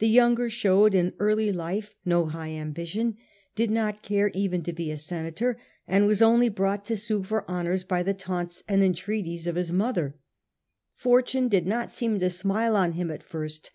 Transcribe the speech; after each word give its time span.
The 0.00 0.08
younger 0.08 0.50
showed 0.50 0.94
in 0.94 1.14
early 1.18 1.50
life 1.50 1.94
no 2.04 2.26
high 2.26 2.50
ambition, 2.50 3.16
did 3.54 3.70
not 3.70 4.02
care 4.02 4.28
even 4.34 4.62
to 4.64 4.72
be 4.74 4.94
senator, 4.96 5.58
and 5.88 6.06
was 6.06 6.20
only 6.20 6.50
brought 6.50 6.84
to 6.84 6.94
sue 6.98 7.22
for 7.22 7.48
honours 7.48 7.82
by 7.82 8.02
the 8.02 8.12
taunts 8.12 8.62
and 8.68 8.82
entreaties 8.84 9.46
of 9.46 9.56
his 9.56 9.72
mother. 9.72 10.18
Fortune 10.94 11.48
did 11.48 11.66
not 11.66 11.90
seem 11.90 12.18
to 12.18 12.28
smile 12.28 12.76
on 12.76 12.92
him 12.92 13.10
at 13.10 13.22
first. 13.22 13.70